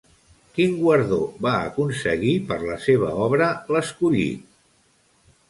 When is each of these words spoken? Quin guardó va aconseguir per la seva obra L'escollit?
Quin 0.53 0.71
guardó 0.77 1.19
va 1.47 1.53
aconseguir 1.65 2.33
per 2.53 2.57
la 2.63 2.79
seva 2.87 3.13
obra 3.27 3.53
L'escollit? 3.77 4.51